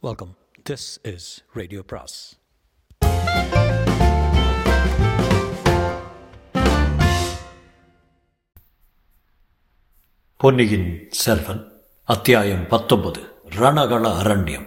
[0.00, 0.36] Welcome
[0.70, 2.38] this is radio பிராஸ்
[10.36, 11.72] பொன்னியின் செல்வன்
[12.04, 14.66] அத்தியாயம் பத்தொன்பது ரணகள அரண்யம்.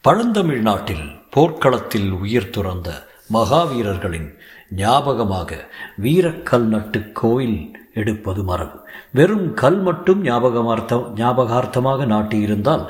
[0.00, 4.38] பழந்தமிழ் நாட்டில் போர்க்களத்தில் உயிர் துறந்த மகாவீரர்களின்
[4.70, 5.70] ஞாபகமாக
[6.02, 8.78] வீரக்கல் நட்டு கோயில் எடுப்பது மரபு.
[9.12, 12.84] வெறும் கல் மட்டும் ஞாபகமார்த்தம் ஞாபகார்த்தமாக நாட்டியிருந்தால்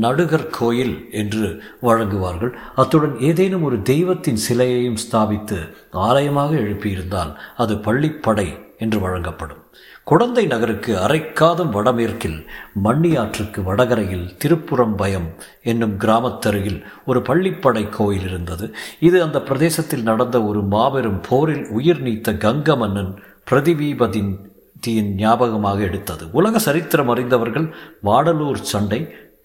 [0.00, 2.52] நடுகர் கோயில் என்று வழங்குவார்கள்.
[2.76, 5.58] அத்துடன் ஏதேனும் ஒரு தெய்வத்தின் சிலையையும் ஸ்தாபித்து
[5.90, 9.60] ஆலயமாக எழுப்பியிருந்தால் அது பள்ளிப்படை என்று வழங்கப்படும்.
[10.04, 12.46] குடந்தை நகருக்கு அரைக்காதம் வடமேற்கில்
[12.84, 15.28] மண்ணியாற்றுக்கு வடகரையில் திருப்புறம்பயம்
[15.62, 18.74] என்னும் கிராமத்தருகில் ஒரு பள்ளிப்படை கோயில் இருந்தது.
[19.00, 23.14] இது அந்த பிரதேசத்தில் நடந்த ஒரு மாபெரும் போரில் உயிர் நீத்த கங்க மன்னன்
[23.50, 24.52] பிரதிவீபதின்
[24.84, 26.24] தீயின் ஞாபகமாக எடுத்தது.
[26.32, 27.68] உலக சரித்திரம் அறிந்தவர்கள்
[28.04, 29.00] வாடலூர் சண்டை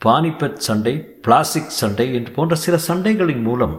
[0.06, 0.92] பானிபட் சண்டை
[1.24, 3.74] பிளாஸ்டிக் சண்டை என்று போன்ற சில சண்டைகளின் மூலம்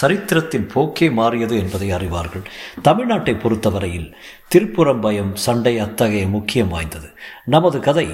[0.00, 2.44] சரித்திரத்தின் போக்கே மாறியது என்பதை அறிவார்கள்.
[2.88, 4.08] தமிழ்நாட்டை பொறுத்தவரையில்
[4.54, 7.08] திருப்புறம்பயம் சண்டை அத்தகைய முக்கியம் வாய்ந்தது.
[7.44, 8.06] நமது கதை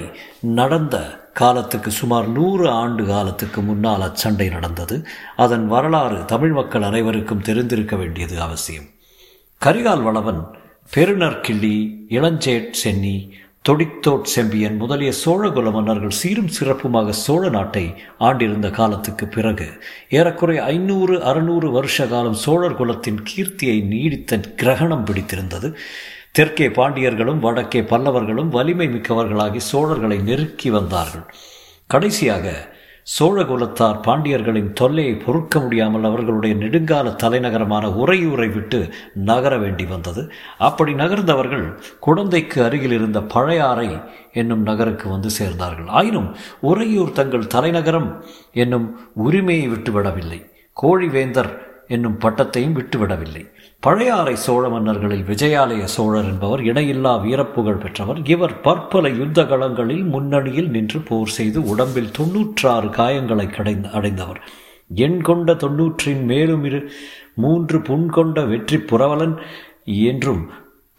[0.59, 0.95] நடந்த
[1.33, 4.95] காலத்துக்கு சுமார் நூறு ஆண்டு காலத்துக்கு முன்னால் அச்சண்டை நடந்தது.
[5.35, 8.87] அதன் வரலாறு தமிழ் மக்கள் அனைவருக்கும் தெரிந்திருக்க வேண்டியது அவசியம்.
[9.61, 10.41] கரிகால் வளவன்
[10.91, 11.75] பெருநர் கிள்ளி
[12.09, 13.17] இளஞ்சேட் சென்னி
[13.69, 17.83] தொடித்தோட் செம்பியன் முதலிய சோழகுல மன்னர்கள் சீரும் சிறப்புமாக சோழ நாட்டை
[18.17, 19.67] ஆண்டிருந்த காலத்துக்கு பிறகு
[20.09, 25.69] ஏறக்குறைய ஐநூறு அறுநூறு வருஷ காலம் சோழர் குலத்தின் கீர்த்தியை நீடித்த கிரகணம் பிடித்திருந்தது.
[26.31, 31.25] தெற்கே பாண்டியர்களும் வடக்கே பல்லவர்களும் வலிமை மிக்கவர்களாகி சோழர்களை நெருக்கி வந்தார்கள்.
[31.87, 32.45] கடைசியாக
[33.17, 38.79] சோழகுலத்தார் பாண்டியர்களின் தொல்லையை பொறுக்க முடியாமல் அவர்களுடைய நெடுங்கால தலைநகரமான உறையூரை விட்டு
[39.29, 40.31] நகர வேண்டி வந்தது.
[40.57, 41.65] அப்படி நகர்ந்தவர்கள்
[41.99, 43.89] குழந்தைக்கு அருகில் இருந்த பழையாறை
[44.33, 45.87] என்னும் நகருக்கு வந்து சேர்ந்தார்கள்.
[45.87, 46.29] ஆயினும்
[46.59, 50.39] உறையூர் தங்கள் தலைநகரம் என்னும் உரிமையை விட்டுவிடவில்லை.
[50.77, 51.51] கோழிவேந்தர்
[51.87, 53.43] என்னும் பட்டத்தையும் விட்டுவிடவில்லை.
[53.81, 58.17] பழையாறை சோழ மன்னர்களில் விஜயாலய சோழர் என்பவர் இணையில்லா வீரப்புகழ் பெற்றவர்.
[58.23, 64.41] இவர் பற்பல யுத்த களங்களில் முன்னணியில் நின்று போர் செய்து உடம்பில் தொன்னூற்றாறு காயங்களை கடைந்து அடைந்தவர்.
[64.95, 66.91] எண் கொண்ட தொன்னூற்றின் மேலும் இரு
[67.35, 69.37] மூன்று புண் கொண்ட வெற்றி புரவலன்
[69.83, 70.49] என்றும்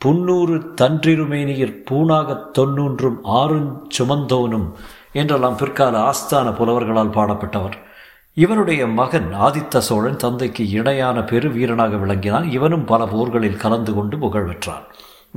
[0.04, 4.72] புன்னூறு தன்றிருமேனியர் பூணாகத் தொன்னூன்றும் ஆறுஞ் சுமந்தோனும்
[5.12, 7.72] என்றெல்லாம் பிற்கால ஆஸ்தான புலவர்களால் பாடப்பட்டவர்.
[8.42, 12.46] இவருடைய மகன் ஆதித்த சோழன் தந்தைக்கு இணையான பெரு வீரனாக விளங்கினான்.
[12.56, 14.84] இவனும் பல போர்களில் கலந்து கொண்டு புகழ் பெற்றான்.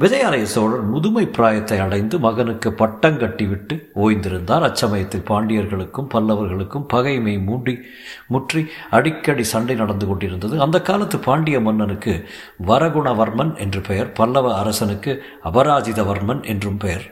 [0.02, 4.66] விஜயாலய சோழன் முதுமை பிராயத்தை அடைந்து மகனுக்கு பட்டம் கட்டிவிட்டு ஓய்ந்திருந்தார்.
[4.68, 7.76] அச்சமயத்தில் பாண்டியர்களுக்கும் பல்லவர்களுக்கும் பகைமை மூண்டி
[8.28, 10.56] முற்றி அடிக்கடி சண்டை நடந்து கொண்டிருந்தது.
[10.60, 12.16] அந்த காலத்து பாண்டிய மன்னனுக்கு
[12.68, 15.14] வரகுணவர்மன் என்று பெயர் பல்லவ அரசனுக்கு
[15.52, 17.08] அபராஜிதவர்மன் என்றும் பெயர்.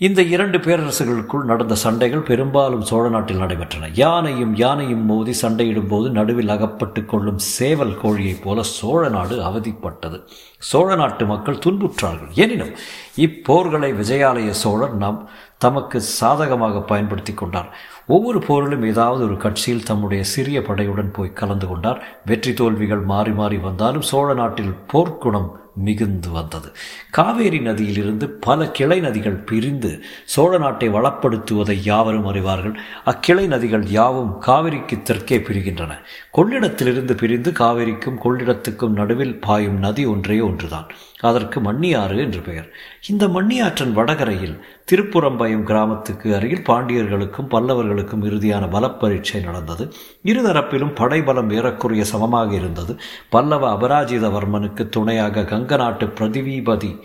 [0.00, 3.88] இந்த இரண்டு பேரரசுகளுக்குள் நடந்த சண்டைகள் பெரும்பாலும் சோழ நாட்டில் நடைபெற்றன.
[3.94, 10.18] யானையும் யானையும் மோதி சண்டையிடும் போது நடுவில் அகப்பட்டு கொள்ளும் சேவல் கோழியைப் போல சோழ நாடு அவதிப்பட்டது.
[10.58, 12.30] சோழ நாட்டு மக்கள் துன்புற்றார்கள்.
[12.34, 12.74] எனினும்
[13.16, 17.70] இப்போர்களை விஜயாலய சோழர் நாம் தமக்கு சாதகமாக பயன்படுத்தி கொண்டார்.
[18.06, 22.02] ஒவ்வொரு போரிலும் ஏதாவது ஒரு கட்சியில் தம்முடைய சிறிய படையுடன் போய் கலந்து கொண்டார்.
[22.24, 26.72] வெற்றி தோல்விகள் மாறி மாறி வந்தாலும் சோழ நாட்டில் போர்க்குணம் மிகுந்து வந்தது.
[27.10, 32.74] காவேரி நதியிலிருந்து பல கிளை நதிகள் பிரிந்து சோழ நாட்டை வளப்படுத்துவதை யாவரும் அறிவார்கள்.
[33.04, 35.92] அக்கிளை நதிகள் யாவும் காவிரிக்கு தெற்கே பிரிகின்றன.
[36.36, 40.86] கொள்ளிடத்திலிருந்து பிரிந்து காவேரிக்கும் கொள்ளிடத்துக்கும் நடுவில் பாயும் நதி ஒன்றே ஒன்றுதான்.
[41.20, 42.72] அதற்கு மண்ணியாறு என்று பெயர்.
[43.08, 49.92] இந்த மண்ணியாற்றின் வடகரையில் திருப்புறம்பயம் கிராமத்துக்கு அருகில் பாண்டியர்களுக்கும் பல்லவர்களுக்கும் இறுதியான பலப்பரீட்சை நடந்தது.
[50.24, 52.96] இருதரப்பிலும் படைபலம் ஏறக்குறைய சமமாக இருந்தது.
[53.30, 57.00] பல்லவ அபராஜிதவர்மனுக்கு துணையாக கங்க நாட்டு பிரதிவீபதி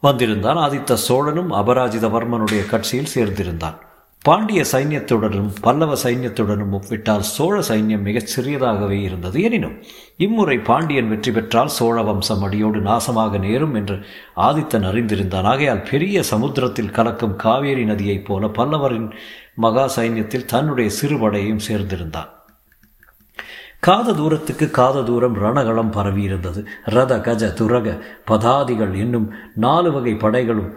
[0.00, 0.56] வந்திருந்தான்.
[0.56, 3.78] ஆதித்த சோழனும் அபராஜிதவர்மனுடைய கட்சியில் சேர்ந்திருந்தான்.
[4.22, 9.42] பாண்டிய சைன்யத்துடனும் பல்லவ சைன்யத்துடனும் ஒப்பிட்டால் சோழ சைன்யம் மிகச் சிறியதாகவே இருந்தது.
[9.42, 9.82] எனினும்
[10.16, 13.96] இம்முறை பாண்டியன் வெற்றி பெற்றால் சோழ வம்சம் அடியோடு நாசமாக நேரும் என்று
[14.36, 15.42] ஆதித்தன் அறிந்திருந்தான்.
[15.42, 19.10] ஆகையால் பெரிய சமுத்திரத்தில் கலக்கும் காவேரி நதியைப் போல பல்லவரின்
[19.54, 22.30] மகா சைன்யத்தில் தன்னுடைய சிறுபடையும் சேர்ந்திருந்தான்.
[23.80, 26.66] காத தூரத்துக்கு காத தூரம் ரணகளம் பரவியிருந்தது.
[26.84, 27.98] ரத கஜ துரக
[28.30, 30.72] பதாதிகள் என்னும் நாலு வகை படைகளும்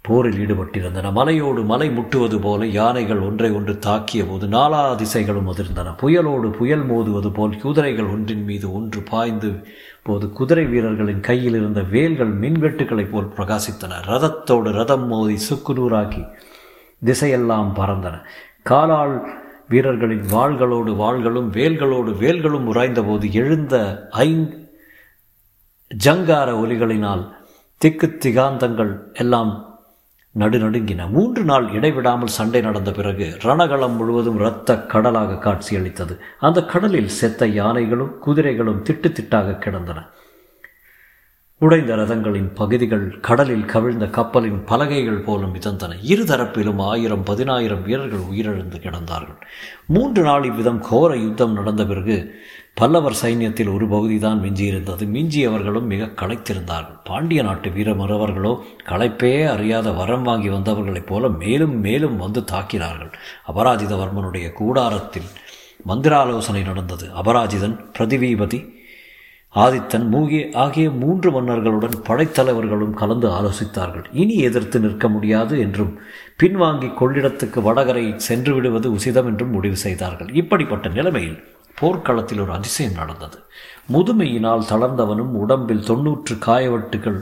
[0.00, 1.12] போரில் ஈடுபட்டிருந்தன.
[1.12, 7.32] மலையோடு மலை முட்டுவது போல யானைகள் ஒன்றை ஒன்று தாக்கிய போது நாலா திசைகளும் அதிர்ந்தன புயலோடு புயல் மோதுவது
[7.34, 9.64] போல் குதிரைகள் ஒன்றின் மீது ஒன்று பாய்ந்து
[10.02, 14.00] போது குதிரை வீரர்களின் கையில் இருந்த வேல்கள் மின்வெட்டுகளைப் போல் பிரகாசித்தன.
[14.06, 16.28] ரதத்தோடு ரதம் மோதி சுக்குநூறாக்கி
[17.04, 18.20] திசையெல்லாம் பறந்தன.
[18.62, 19.28] காலால்
[19.68, 24.66] வீரர்களின் வாள்களோடு வாள்களும் வேல்களோடு வேல்களும் உராய்ந்தபோது எழுந்த ஐங்
[26.04, 27.28] ஜங்கார ஒலிகளினால்
[27.76, 29.67] திக்கு திகாந்தங்கள் எல்லாம்
[30.38, 31.10] நடுநடுங்கின.
[31.10, 36.20] மூன்று நாள் இடைவிடாமல் சண்டை நடந்த பிறகு ரணகளம் முழுவதும் இரத்த கடலாக காட்சியளித்தது.
[36.40, 40.06] அந்த கடலில் செத்த யானைகளும் குதிரைகளும் திட்டு திட்டாக கிடந்தன.
[41.58, 45.96] உடைந்த ரதங்களின் பகுதிகள் கடலில் கவிழ்ந்த கப்பலின் பலகைகள் போலும் மிதந்தன.
[46.06, 49.40] இருதரப்பிலும் ஆயிரம் பதினாயிரம் வீரர்கள் உயிரிழந்து கிடந்தார்கள்.
[49.86, 52.34] மூன்று நாள் இவ்விதம் கோர யுத்தம் நடந்த பிறகு
[52.78, 55.04] பல்லவர் சைன்யத்தில் ஒரு பகுதிதான் மிஞ்சியிருந்தது.
[55.14, 56.98] மிஞ்சியவர்களும் மிக களைத்திருந்தார்கள்.
[57.04, 58.52] பாண்டிய நாட்டு வீரமரவர்களோ
[58.88, 63.12] களைப்பே அறியாத வரம் வாங்கி வந்தவர்களைப் போல மேலும் மேலும் வந்து தாக்கினார்கள்.
[63.48, 65.28] அபராஜிதவர்மனுடைய கூடாரத்தில்
[65.84, 67.08] மந்திராலோசனை நடந்தது.
[67.22, 68.60] அபராஜிதன் பிரதிவீபதி
[69.54, 74.06] ஆதித்தன் மூகிய ஆகிய மூன்று மன்னர்களுடன் படைத்தலைவர்களும் கலந்து ஆலோசித்தார்கள்.
[74.12, 75.92] இனி எதிர்த்து நிற்க முடியாது என்றும்
[76.42, 80.32] பின்வாங்கி கொள்ளிடத்துக்கு வடகரை சென்று விடுவது உசிதம் என்றும் முடிவு செய்தார்கள்.
[80.32, 81.38] இப்படிப்பட்ட நிலைமையில்
[81.80, 83.38] போர்க்களத்தில் ஒரு அதிசயம் நடந்தது.
[83.92, 87.20] முதுமையினால் தளர்ந்தவனும் உடம்பில் தொன்னூற்று காயவட்டுகள்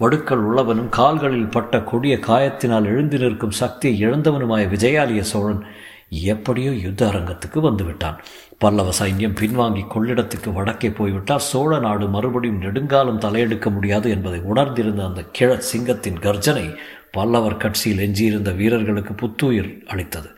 [0.00, 5.62] வடுக்கள் உள்ளவனும் கால்களில் பட்ட கொடிய காயத்தினால் எழுந்து நிற்கும் சக்தியை இழந்தவனுமாய விஜயாலய சோழன்
[6.08, 8.18] எப்படியோ யுத்த அரங்கத்துக்கு வந்துவிட்டான்.
[8.58, 15.24] பல்லவ சைன்யம் பின்வாங்கி கொள்ளிடத்துக்கு வடக்கே போய்விட்டால் சோழ நாடு மறுபடியும் நெடுங்காலம் தலையெடுக்க முடியாது என்பதை உணர்ந்திருந்த அந்த
[15.32, 16.76] கிழ சிங்கத்தின் கர்ஜனை
[17.10, 20.30] பல்லவர் கட்சியில் எஞ்சியிருந்த வீரர்களுக்கு புத்துயிர் அளித்தது.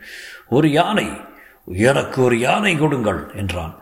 [0.49, 1.07] ஒரு யானை
[1.65, 3.75] எனக்கு ஒரு யானை கொடுங்கள் என்றான்.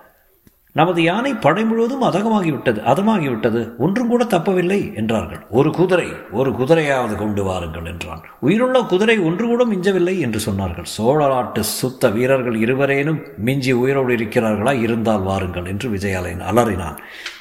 [0.72, 5.46] நமது யானை படை முழுவதும் அதகமாகிவிட்டது அதமாகிவிட்டது ஒன்றும் கூட தப்பவில்லை என்றார்கள்.
[5.50, 8.22] ஒரு குதிரை ஒரு குதிரையாவது கொண்டு வாருங்கள் என்றான்.
[8.40, 10.84] உயிருள்ள குதிரை ஒன்று கூட மிஞ்சவில்லை என்று சொன்னார்கள்.
[10.84, 14.82] சோழ நாட்டு சுத்த வீரர்கள் இருவரேனும் மிஞ்சி உயிரோடு இருக்கிறார்களா?
[14.82, 16.98] இருந்தால் வாருங்கள் என்று விஜயாலயன் அலறினான்.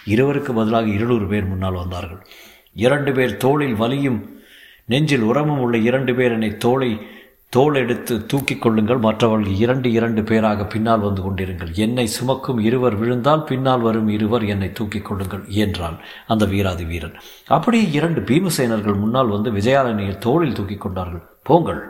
[0.07, 2.27] இருவருக்கு பதிலாக இருநூறு பேர் முன்னால் வந்தார்கள்.
[2.75, 4.37] இரண்டு பேர் தோளில் வலியும்
[4.85, 6.99] நெஞ்சில் உரமும் உள்ள இரண்டு பேர் என்னை தோளை
[7.49, 8.97] தோல் எடுத்து தூக்கிக் கொள்ளுங்கள்.
[8.97, 11.73] மற்றவர்கள் இரண்டு இரண்டு பேராக பின்னால் வந்து கொண்டிருங்கள்.
[11.73, 17.15] என்னை சுமக்கும் இருவர் விழுந்தால் பின்னால் வரும் இருவர் என்னை தூக்கிக் கொள்ளுங்கள் என்றான் அந்த வீராதி வீரன்.
[17.47, 21.25] அப்படியே இரண்டு பீமசேனர்கள் முன்னால் வந்து விஜயாலயனையை தோளில் தூக்கிக் கொண்டார்கள்.
[21.43, 21.83] போங்கள்.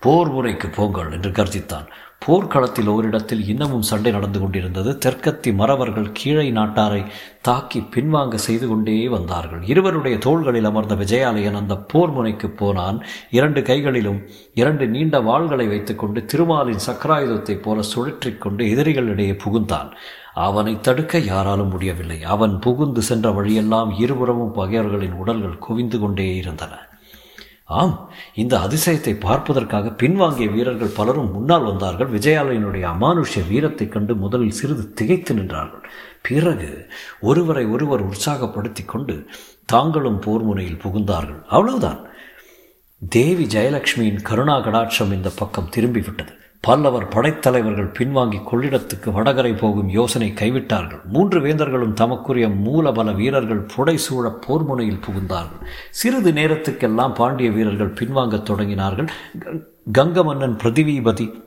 [0.00, 1.86] போர் முறைக்கு போங்கள் என்று கர்ஜித்தான்.
[2.18, 4.98] போர்க்களத்தில் ஓரிடத்தில் இன்னமும் சண்டை நடந்து கொண்டிருந்தது.
[5.06, 7.04] தெற்கத்தி மறவர்கள் கீழை நாட்டாரை
[7.40, 9.62] தாக்கி பின்வாங்க செய்து கொண்டே வந்தார்கள்.
[9.62, 13.04] இருவருடைய தோள்களில் அமர்ந்த விஜயாலயன் அந்த போர் முனைக்கு போனான்.
[13.30, 14.22] இரண்டு கைகளிலும்
[14.54, 19.90] இரண்டு நீண்ட வாள்களை வைத்துக்கொண்டு திருமாலின் சக்கராயுதத்தைப் போல சுழற்றிக்கொண்டு எதிரிகளிடையே புகுந்தான்.
[20.34, 22.22] அவனை தடுக்க யாராலும் முடியவில்லை.
[22.22, 26.88] அவன் புகுந்து சென்ற வழியெல்லாம் இருபுறமும் பகையர்களின் உடல்கள் குவிந்து கொண்டே இருந்தன.
[27.66, 32.08] ஆம் இந்த அதிசயத்தை பார்ப்பதற்காக பின்வாங்கிய வீரர்கள் பலரும் முன்னால் வந்தார்கள்.
[32.10, 35.84] விஜயாலயனுடைய அமானுஷ்ய வீரத்தைக் கண்டு முதலில் சிறிது திகைத்து நின்றார்கள்.
[36.22, 36.90] பிறகு
[37.20, 39.26] ஒருவரை ஒருவர் உற்சாகப்படுத்தி கொண்டு
[39.64, 41.42] தாங்களும் போர் முனையில் புகுந்தார்கள்.
[41.48, 42.06] அவ்வளவுதான்.
[43.08, 46.44] தேவி ஜெயலட்சுமியின் கருணா கடாட்சம் இந்த பக்கம் திரும்பிவிட்டது.
[46.60, 51.04] பல்லவர் படைத்தலைவர்கள் பின்வாங்கி கொள்ளிடத்துக்கு வடகரை போகும் யோசனை கைவிட்டார்கள்.
[51.04, 55.64] மூன்று வேந்தர்களும் தமக்குரிய மூலபல வீரர்கள் புடைசூழ போர் போர்முனையில் புகுந்தார்கள்.
[55.90, 59.08] சிறிது நேரத்துக்கெல்லாம் பாண்டிய வீரர்கள் பின்வாங்கத் தொடங்கினார்கள்.
[59.92, 61.44] கங்க மன்னன் பிரதிவீபதி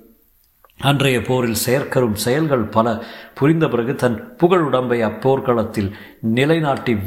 [0.81, 3.03] அன்றைய போரில் செயற்கரும் செயல்கள் பல
[3.33, 5.91] புரிந்த பிறகு தன் புகழுடம்பை அப்போர்க்களத்தில்
[6.21, 6.97] நிலைநாட்டி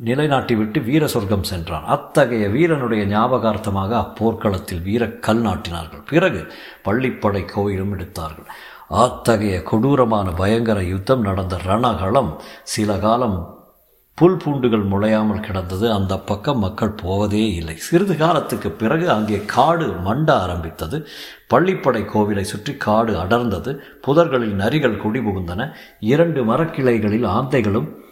[0.00, 1.84] நிலைநாட்டிவிட்டு வீர சொர்க்கம் சென்றான்.
[1.84, 6.02] அத்தகைய வீரனுடைய ஞாபகார்த்தமாக அப்போர்க்களத்தில் வீர கல் நாட்டினார்கள்.
[6.10, 6.52] பிறகு
[6.84, 8.48] பள்ளிப்படை கோயிலும் எடுத்தார்கள்.
[8.88, 12.32] அத்தகைய கொடூரமான பயங்கர யுத்தம் நடந்த ரணகளம்
[12.62, 13.62] சில காலம்
[14.14, 15.92] புல் பூண்டுகள் முளையாமல் கிடந்தது.
[15.92, 17.76] அந்த பக்கம் மக்கள் போவதே இல்லை.
[17.76, 21.06] சிறிது காலத்துக்கு பிறகு அங்கே காடு மண்ட ஆரம்பித்தது.
[21.54, 23.78] பள்ளிப்படை கோவிலை சுற்றி காடு அடர்ந்தது.
[24.06, 25.70] புதர்களில் நரிகள் குடிபுகுந்தன.
[26.00, 28.02] இரண்டு மரக்கிளைகளில் ஆந்தைகளும்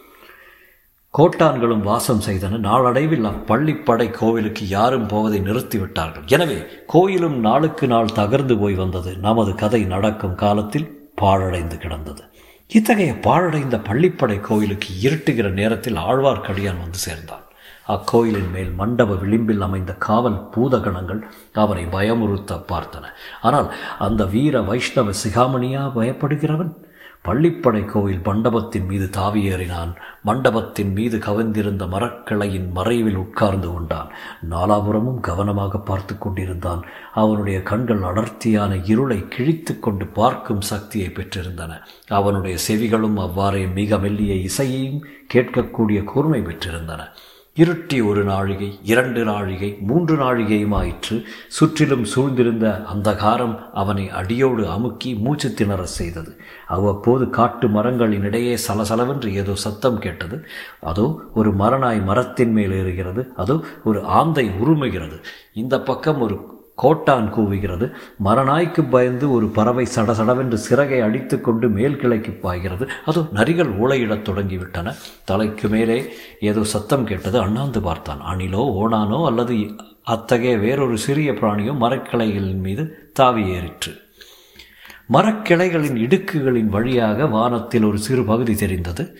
[1.17, 2.57] கோட்டான்களும் வாசம் செய்தன.
[2.57, 6.25] நாளடைவில் அப்பள்ளிப்படை கோவிலுக்கு யாரும் போவதை நிறுத்திவிட்டார்கள்.
[6.27, 9.17] எனவே கோயிலும் நாளுக்கு நாள் தகர்ந்து போய் வந்தது.
[9.17, 10.87] நமது கதை நடக்கும் காலத்தில்
[11.21, 12.23] பாழடைந்து கிடந்தது.
[12.71, 17.43] இத்தகைய பாழடைந்த பள்ளிப்படை கோயிலுக்கு இருட்டுகிற நேரத்தில் ஆழ்வார்க்கடியான் வந்து சேர்ந்தான்.
[17.87, 21.21] அக்கோயிலின் மேல் மண்டப விளிம்பில் அமைந்த காவல் பூதகணங்கள்
[21.63, 23.05] அவனை பயமுறுத்த பார்த்தன.
[23.41, 26.73] ஆனால் அந்த வீர வைஷ்ணவ சிகாமணியா பயப்படுகிறவன்?
[27.27, 29.91] பள்ளிப்படை கோவில் மண்டபத்தின் மீது தாவி ஏறினான்
[30.23, 34.09] மண்டபத்தின் மீது கவிழ்ந்திருந்த மரக்கிளையின் மறைவில் உட்கார்ந்து கொண்டான்.
[34.49, 36.81] நாலாபுரமும் கவனமாக பார்த்து கொண்டிருந்தான்.
[37.13, 41.81] அவனுடைய கண்கள் அடர்த்தியான இருளை கிழித்து கொண்டு பார்க்கும் சக்தியை பெற்றிருந்தன.
[42.07, 45.03] அவனுடைய செவிகளும் அவ்வாறே மிக மெல்லிய இசையையும்
[45.33, 47.01] கேட்கக்கூடிய கூர்மை பெற்றிருந்தன.
[47.59, 55.85] இருட்டி ஒரு நாழிகை இரண்டு நாழிகை மூன்று நாழிகையுமாயிற்று சுற்றிலும் சூழ்ந்திருந்த அந்தகாரம் அவனை அடியோடு அமுக்கி மூச்சு திணற
[55.85, 56.41] செய்தது.
[56.67, 60.45] அவ்வப்போது காட்டு மரங்களின் இடையே சலசலவென்று ஏதோ சத்தம் கேட்டது.
[60.81, 63.33] அதோ ஒரு மரநாய் மரத்தின் மேல் ஏறுகிறது.
[63.35, 65.23] அதோ ஒரு ஆந்தை உருமுகிறது.
[65.53, 67.91] இந்த பக்கம் ஒரு கோட்டான் கூவுகிறது.
[68.25, 72.89] மரநாய்க்கு பயந்து ஒரு பறவை சடசடவென்று சிறகை அடித்து கொண்டு மேல் கிளைக்கு பாய்கிறது.
[73.05, 74.95] அதோ நரிகள் ஊழையிடத் தொடங்கிவிட்டன.
[75.25, 77.39] தலைக்கு மேலே ஏதோ சத்தம் கேட்டது.
[77.39, 78.21] அண்ணாந்து பார்த்தான்.
[78.21, 79.55] அணிலோ ஓணானோ அல்லது
[80.03, 84.01] அத்தகைய வேறொரு சிறிய பிராணியோ மரக்கிளைகளின் மீது தாவி ஏறிற்று.
[85.13, 89.17] மரக்கிளைகளின் இடுக்குகளின் வழியாக வானத்தில் ஒரு சிறு பகுதி தெரிந்தது.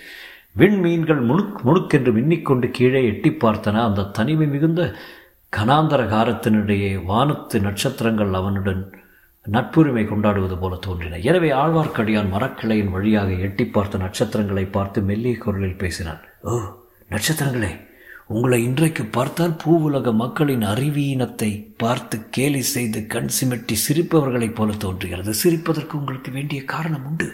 [0.57, 3.83] விண்மீன்கள் முணுக் முணுக்கென்று மின்னிக்கொண்டு கீழே எட்டி பார்த்தன.
[3.83, 4.95] அந்த தனிமை மிகுந்த
[5.55, 8.83] கனாந்தர காரத்தினிடையே வானத்து நட்சத்திரங்கள் அவனுடன்
[9.45, 11.19] நட்புரிமை கொண்டாடுவது போல தோன்றின.
[11.29, 16.21] எனவே ஆழ்வார்க்கடியான் மரக்கிளையின் வழியாக எட்டி பார்த்த நட்சத்திரங்களை பார்த்து மெல்லிய குரலில் பேசினான்.
[16.41, 16.53] ஓ
[17.09, 17.71] நட்சத்திரங்களே
[18.27, 25.33] உங்களை இன்றைக்கு பார்த்தால் பூவுலக மக்களின் அறிவீனத்தை பார்த்து கேலி செய்து கண் சிமிட்டி சிரிப்பவர்களைப் போல தோன்றுகிறது.
[25.43, 27.27] சிரிப்பதற்கு உங்களுக்கு வேண்டிய காரணம் உண்டு.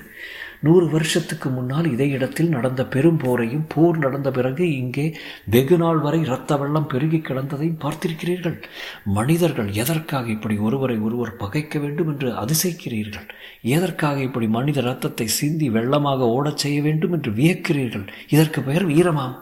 [0.60, 5.06] நூறு வருஷத்துக்கு முன்னால் இதே இடத்தில் நடந்த பெரும் போரையும் போர் நடந்த பிறகு இங்கே
[5.46, 8.58] வெகு நாள் வரை இரத்த வெள்ளம் பெருகி கிடந்ததையும் பார்த்திருக்கிறீர்கள்.
[9.04, 13.28] மனிதர்கள் எதற்காக இப்படி ஒருவரை ஒருவர் பகைக்க வேண்டும் என்று அதிசயிக்கிறீர்கள்?
[13.62, 18.08] எதற்காக இப்படி மனித இரத்தத்தை சிந்தி வெள்ளமாக ஓடச் செய்ய வேண்டும் என்று வியக்கிறீர்கள்?
[18.30, 19.38] இதற்கு பெயர் வீரமாம்.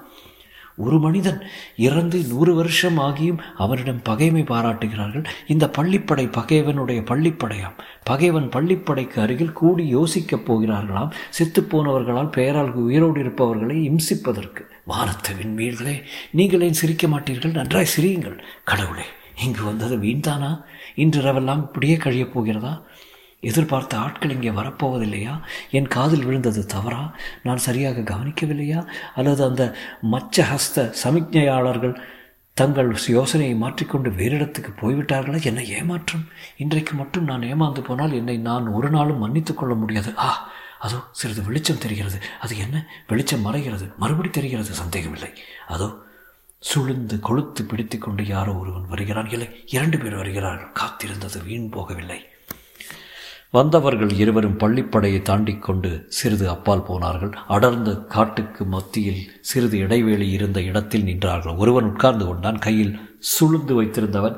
[0.78, 1.42] ஒரு மனிதன்
[1.76, 5.26] இறந்து நூறு வருஷம் ஆகியும் அவனிடம் பகைமை பாராட்டுகிறார்கள்.
[5.48, 7.74] இந்த பள்ளிப்படை பகைவனுடைய பள்ளிப்படையாம்.
[8.04, 11.12] பகைவன் பள்ளிப்படைக்கு அருகில் கூடி யோசிக்கப் போகிறார்களாம்.
[11.40, 14.62] செத்துப்போனவர்களால் பெயரால் உயிரோடு இருப்பவர்களை இம்சிப்பதற்கு.
[14.88, 17.54] வானத்த விண்மீன்களே நீங்களே சிரிக்க மாட்டீர்கள்?
[17.54, 18.40] நன்றாய் சிரியுங்கள்.
[18.64, 19.04] கடவுளே
[19.44, 20.64] இங்கு வந்தது வீண்தானா?
[20.96, 22.82] இன்று இரவெல்லாம் இப்படியே கழியப் போகிறதா?
[23.40, 25.42] எதிர்பார்த்த ஆட்கள் இங்கே வரப்போவதில்லையா?
[25.72, 27.16] என் காதில் விழுந்தது தவறா?
[27.44, 28.88] நான் சரியாக கவனிக்கவில்லையா?
[29.16, 29.76] அல்லது அந்த
[30.12, 32.00] மச்சஹஸ்த சமிக்ஞையாளர்கள்
[32.54, 35.44] தங்கள் யோசனையை மாற்றிக்கொண்டு வேறு இடத்துக்கு போய்விட்டார்களா?
[35.44, 36.28] என்னை ஏமாற்றம்.
[36.58, 40.18] இன்றைக்கு மட்டும் நான் ஏமாந்து போனால் என்னை நான் ஒரு நாளும் மன்னித்துக்கொள்ள முடியாது.
[40.18, 42.20] ஆ அதோ சிறிது வெளிச்சம் தெரிகிறது.
[42.40, 42.88] அது என்ன?
[43.08, 43.96] வெளிச்சம் மறைகிறது.
[43.98, 44.74] மறுபடி தெரிகிறது.
[44.74, 45.34] சந்தேகமில்லை.
[45.68, 45.96] அதோ
[46.74, 49.30] சுழுந்து கொளுத்து பிடித்து கொண்டு யாரோ ஒருவன் வருகிறான்.
[49.30, 50.72] இல்லை இரண்டு பேர் வருகிறார்கள்.
[50.72, 52.20] காத்திருந்தது வீண் போகவில்லை.
[53.52, 57.34] வந்தவர்கள் இருவரும் பள்ளிப்படையை தாண்டி கொண்டு சிறிது அப்பால் போனார்கள்.
[57.48, 61.58] அடர்ந்த காட்டுக்கு மத்தியில் சிறிது இடைவேளி இருந்த இடத்தில் நின்றார்கள்.
[61.58, 62.60] ஒருவன் உட்கார்ந்து கொண்டான்.
[62.60, 62.94] கையில்
[63.32, 64.38] சுளுந்து வைத்திருந்தவன்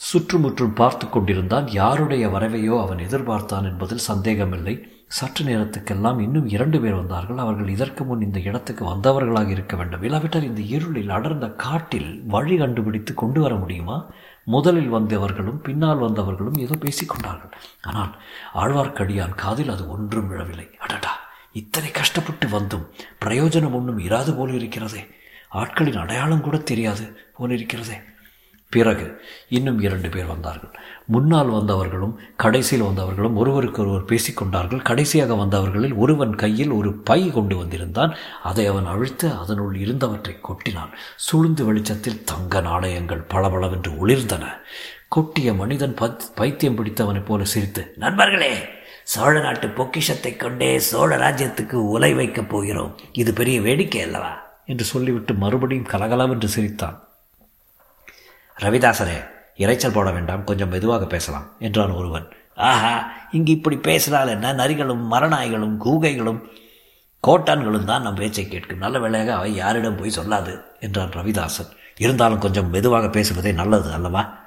[0.00, 1.68] சுற்றுமுற்றும் பார்த்து கொண்டிருந்தான்.
[1.68, 4.74] யாருடைய வரவையோ அவன் எதிர்பார்த்தான் என்பதில் சந்தேகமில்லை.
[5.08, 7.38] சற்று நேரத்துக்கெல்லாம் இன்னும் இரண்டு பேர் வந்தார்கள்.
[7.38, 10.02] அவர்கள் இதற்கு முன் இந்த இடத்துக்கு வந்தவர்களாக இருக்க வேண்டும்.
[10.02, 14.10] இல்லாவிட்டால் இந்த இருளில் அடர்ந்த காட்டில் வழி கண்டுபிடித்து கொண்டு வர முடியுமா?
[14.46, 18.12] முதலில் வந்தவர்களும் பின்னால் வந்தவர்களும் ஏதோ பேசிக்கொண்டார்கள் ஆனால்
[18.54, 20.66] ஆழ்வார்க்கடியான் காதில் அது ஒன்றும் விழவில்லை.
[20.78, 21.12] அடடா
[21.52, 22.86] இத்தனை கஷ்டப்பட்டு வந்தும்
[23.24, 25.02] பிரயோஜனம் ஒன்றும் இராது போல் இருக்கிறதே
[25.52, 27.96] ஆட்களின் அடையாளம் கூட தெரியாது போல இருக்கிறதே
[28.70, 30.80] பிறகு இன்னும் இரண்டு பேர் வந்தார்கள்.
[31.06, 34.82] முன்னால் வந்தவர்களும் கடைசியில் வந்தவர்களும் ஒருவருக்கு ஒருவர் பேசிக்கொண்டார்கள்.
[34.82, 38.14] கடைசியாக வந்தவர்களில் ஒருவன் கையில் ஒரு பை கொண்டு வந்திருந்தான்.
[38.42, 40.90] அதை அவன் அழித்து அதனுள் இருந்தவற்றை கொட்டினான்.
[41.16, 44.46] சுழுந்து வெளிச்சத்தில் தங்க நாணயங்கள் பளபளவென்று ஒளிர்ந்தன.
[45.16, 48.58] கொட்டிய மனிதன் பத் பைத்தியம் பிடித்தவனைப் போல சிரித்து நண்பர்களே
[49.02, 52.98] சோழ நாட்டு பொக்கிஷத்தை கொண்டே சோழ ராஜ்யத்துக்கு உலை வைக்கப் போகிறோம்.
[53.12, 54.60] இது பெரிய வேடிக்கை அல்லவா?
[54.66, 57.05] என்று சொல்லிவிட்டு மறுபடியும் கலகலவென்று சிரித்தான்.
[58.60, 59.24] ரவிதாசரே
[59.56, 62.28] இறைச்சல் போட வேண்டாம் கொஞ்சம் மெதுவாக பேசலாம் என்றான் ஒருவன்.
[62.54, 64.52] ஆஹா இங்கு இப்படி பேசினால் என்ன?
[64.52, 66.40] நரிகளும் மரநாய்களும் கூகைகளும்
[67.26, 68.78] கோட்டான்களும் தான் நம் பேச்சை கேட்கும்.
[68.78, 71.70] நல்ல வேளையாக அவை யாரிடம் போய் சொல்லாது என்றான் ரவிதாசன்.
[71.98, 74.44] இருந்தாலும் கொஞ்சம் மெதுவாக பேசுவதே நல்லது அல்லவா?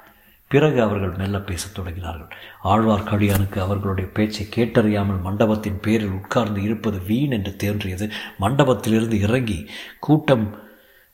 [0.48, 2.30] பிறகு அவர்கள் மெல்ல பேசத் தொடங்கினார்கள்.
[2.64, 8.10] ஆழ்வார்க்கடியானுக்கு அவர்களுடைய பேச்சை கேட்டறியாமல் மண்டபத்தின் பேரில் உட்கார்ந்து இருப்பது வீண் என்று தோன்றியது.
[8.40, 10.68] மண்டபத்திலிருந்து இறங்கி கூட்டம்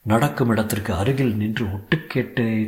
[0.07, 1.97] நடக்கும் இடத்திற்கு அருகில் நின்று ஒட்டு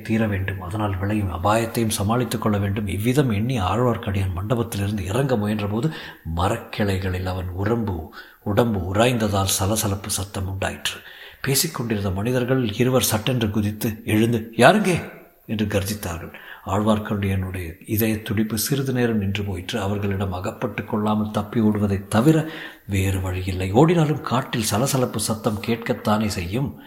[0.04, 0.62] தீர வேண்டும்.
[0.62, 2.88] அதனால் விளையும் அபாயத்தையும் சமாளித்துக் கொள்ள வேண்டும்.
[2.88, 5.90] இவ்விதம் எண்ணி ஆழ்வார்க்கடியான் மண்டபத்திலிருந்து இறங்க முயன்றபோது
[6.38, 10.98] மரக்கிளைகளில் அவன் உடம்பு உடம்பு உராய்ந்ததால் சலசலப்பு சத்தம் உண்டாயிற்று.
[11.42, 14.98] பேசிக்கொண்டிருந்த மனிதர்கள் இருவர் சட்டென்று குதித்து எழுந்து யாருங்கே?
[15.46, 16.34] என்று கர்ஜித்தார்கள்.
[16.66, 19.78] ஆழ்வார்க்கடியனுடைய இதய துடிப்பு சிறிது நேரம் நின்று போயிற்று.
[19.82, 22.50] அவர்களிடம் அகப்பட்டு கொள்ளாமல் தப்பி ஓடுவதை தவிர
[22.88, 23.72] வேறு வழியில்லை.
[23.72, 26.80] ஓடினாலும் காட்டில் சலசலப்பு சத்தம் கேட்கத்தானே செய்யும்?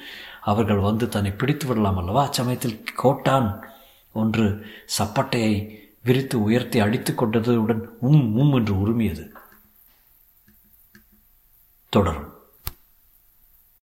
[0.42, 2.28] அவர்கள் வந்து தன்னை பிடித்து விடலாம் அல்லவா?
[2.28, 3.68] அச்சமயத்தில் கோட்டான்
[4.12, 4.66] ஒன்று
[4.98, 9.30] சப்பட்டையை விரித்து உயர்த்தி அடித்து கொண்டதுடன் உம் உம் என்று உருமியது.
[11.88, 12.31] தொடரும்.